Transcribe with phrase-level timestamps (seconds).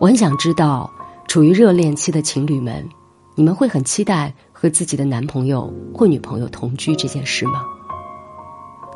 [0.00, 0.90] 我很想知道，
[1.28, 2.88] 处于热恋期的情侣们，
[3.34, 7.66] 你们会很期待和自己的男朋友或女朋友同居这件事吗？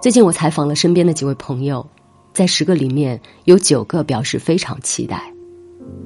[0.00, 1.86] 最近我采访了身边的几位朋友，
[2.32, 5.30] 在十个里面有九个表示非常期待，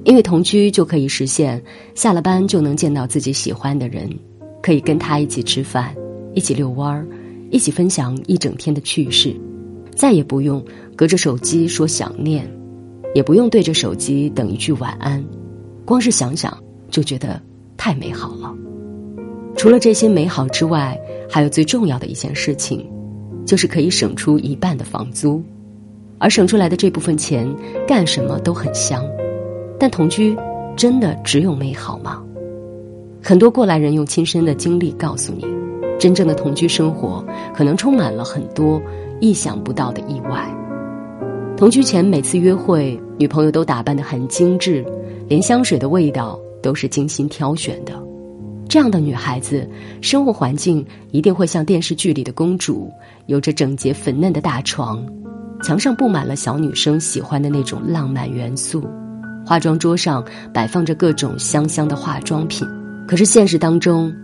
[0.02, 1.62] 因为同居就可以实现
[1.94, 4.10] 下了班就能见到自己喜欢的人，
[4.60, 5.94] 可以跟他一起吃饭，
[6.34, 7.06] 一起遛弯儿，
[7.52, 9.32] 一起分享一整天的趣事，
[9.94, 10.60] 再也不用
[10.96, 12.52] 隔着手机说想念。
[13.18, 15.20] 也不用对着手机等一句晚安，
[15.84, 16.56] 光是想想
[16.88, 17.42] 就觉得
[17.76, 18.54] 太美好了。
[19.56, 20.96] 除了这些美好之外，
[21.28, 22.88] 还有最重要的一件事情，
[23.44, 25.42] 就是可以省出一半的房租，
[26.18, 27.52] 而省出来的这部分钱
[27.88, 29.04] 干什么都很香。
[29.80, 30.36] 但同居
[30.76, 32.22] 真的只有美好吗？
[33.20, 35.44] 很多过来人用亲身的经历告诉你，
[35.98, 38.80] 真正的同居生活可能充满了很多
[39.20, 40.48] 意想不到的意外。
[41.56, 44.84] 同居前每次约会，女朋友都打扮得很精致，
[45.28, 47.92] 连香水的味道都是精心挑选的。
[48.68, 49.68] 这样的女孩子，
[50.00, 52.88] 生活环境一定会像电视剧里的公主，
[53.26, 55.04] 有着整洁粉嫩的大床，
[55.62, 58.86] 墙上布满了小女生喜欢的那种浪漫元素，
[59.44, 62.68] 化妆桌上摆放着各种香香的化妆品。
[63.08, 64.14] 可是现实当中，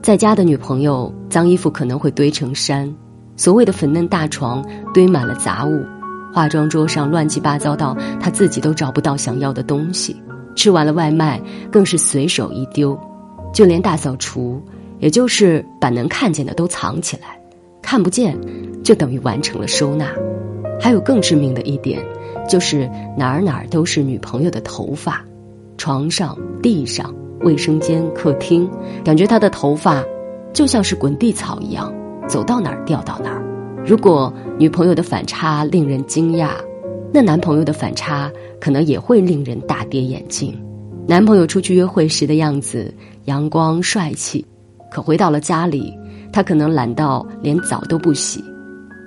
[0.00, 2.94] 在家的女朋友脏衣服可能会堆成山，
[3.36, 5.82] 所谓的粉嫩大床堆满了杂物。
[6.34, 10.20] 化妆桌上乱七八糟到他自己都找不到想要的东西，
[10.56, 12.98] 吃完了外卖更是随手一丢，
[13.52, 14.60] 就连大扫除，
[14.98, 17.38] 也就是把能看见的都藏起来，
[17.80, 18.36] 看不见
[18.82, 20.08] 就等于完成了收纳。
[20.80, 22.04] 还有更致命的一点，
[22.48, 25.24] 就是哪儿哪儿都是女朋友的头发，
[25.78, 28.68] 床上、地上、卫生间、客厅，
[29.04, 30.02] 感觉她的头发
[30.52, 31.94] 就像是滚地草一样，
[32.26, 33.40] 走到哪儿掉到哪儿。
[33.86, 36.50] 如果女朋友的反差令人惊讶，
[37.12, 40.56] 那男朋友的反差可能也会令人大跌眼镜。
[41.08, 42.94] 男朋友出去约会时的样子
[43.24, 44.46] 阳光帅气，
[44.92, 45.92] 可回到了家里，
[46.32, 48.42] 他可能懒到连澡都不洗。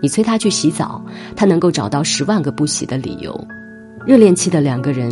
[0.01, 1.01] 你催他去洗澡，
[1.33, 3.33] 他能够找到十万个不洗的理由。
[4.05, 5.09] 热恋期的两个人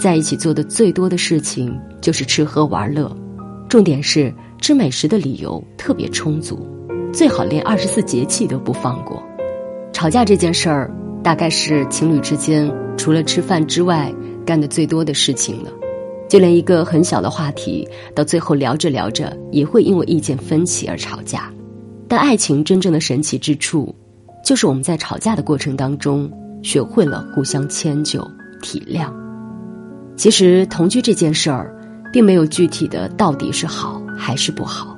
[0.00, 3.10] 在一起做的最多的事情就是吃喝玩乐，
[3.68, 6.66] 重点是吃美食的理由特别充足。
[7.12, 9.22] 最好连二十四节气都不放过。
[9.96, 10.90] 吵架这件事儿，
[11.22, 14.14] 大概是情侣之间除了吃饭之外
[14.44, 15.70] 干的最多的事情了。
[16.28, 21.50] 就连一个很小的话题，到最后聊着聊着也会因为意见分歧而吵架。
[22.06, 23.94] 但爱情真正的神奇之处，
[24.44, 26.30] 就是我们在吵架的过程当中，
[26.62, 28.20] 学会了互相迁就、
[28.60, 29.10] 体谅。
[30.14, 31.74] 其实同居这件事儿，
[32.12, 34.94] 并没有具体的到底是好还是不好。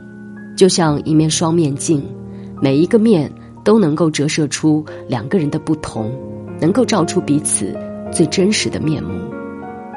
[0.57, 2.05] 就像一面双面镜，
[2.61, 3.31] 每一个面
[3.69, 6.11] 都能够折射出两个人的不同，
[6.59, 7.77] 能够照出彼此
[8.11, 9.11] 最真实的面目。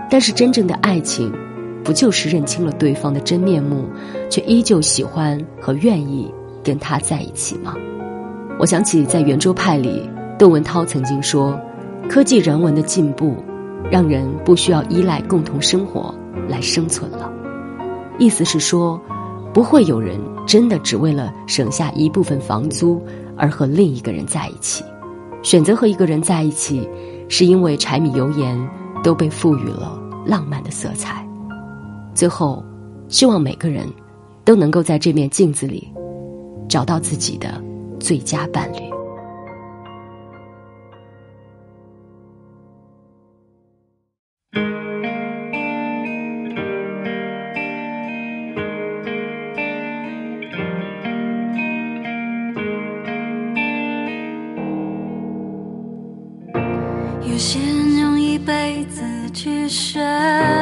[0.10, 1.32] 但是，真正的爱情，
[1.82, 3.86] 不就是认清了对方的真面目，
[4.30, 6.30] 却依旧喜欢和愿意
[6.62, 7.74] 跟他在一起吗？
[8.60, 10.06] 我想起在圆桌派里，
[10.38, 11.58] 窦文涛曾经说
[12.12, 13.38] ：“科技人文的进步，
[13.90, 16.14] 让人不需要依赖共同生活
[16.50, 17.32] 来生存了。”
[18.20, 19.00] 意思是说。
[19.54, 20.18] 不会有人
[20.48, 23.02] 真的只为了省下一部分房租
[23.38, 24.84] 而和另一个人在一起，
[25.44, 26.88] 选择和一个人在一起，
[27.30, 28.70] 是因为柴米油盐
[29.04, 31.28] 都被赋予了浪漫的色彩。
[32.14, 32.64] 最后，
[33.08, 33.88] 希望每个人
[34.44, 35.92] 都能够在这面镜子里
[36.68, 37.62] 找到自己的
[38.00, 39.01] 最佳伴侣。
[57.44, 57.60] 先
[57.98, 59.02] 用一辈子
[59.34, 60.00] 去学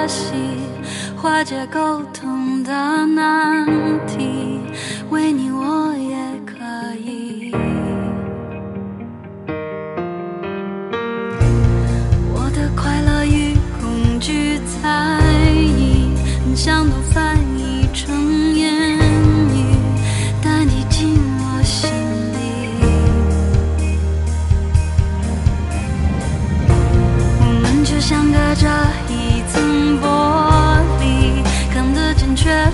[0.08, 0.32] 习
[1.18, 2.72] 化解沟通的
[3.06, 3.68] 难
[4.08, 4.39] 题。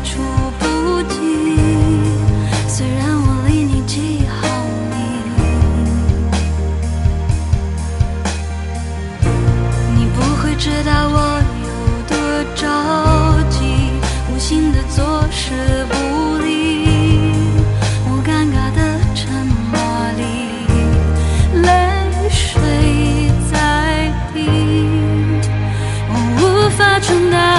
[0.04, 0.22] 触
[0.60, 0.64] 不
[1.04, 1.16] 及，
[2.68, 4.48] 虽然我离你几毫
[4.92, 4.94] 米，
[9.96, 11.18] 你不会知道我
[11.64, 11.68] 有
[12.08, 12.14] 多
[12.56, 12.62] 着
[13.50, 13.56] 急。
[14.32, 15.54] 无心的坐视
[15.90, 15.96] 不
[16.44, 16.52] 理，
[18.08, 18.80] 我尴尬的
[19.16, 19.24] 沉
[19.72, 19.74] 默
[20.18, 20.22] 里，
[21.62, 21.68] 泪
[22.30, 22.52] 水
[23.52, 23.54] 在
[24.34, 24.38] 滴，
[26.10, 27.55] 我无法承担。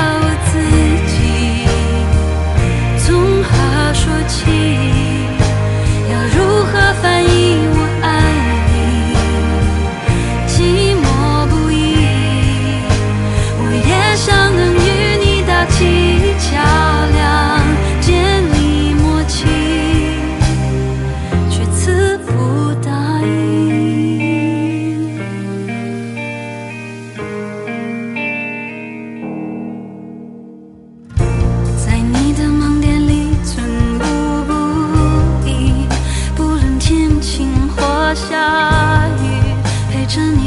[40.16, 40.45] 想你。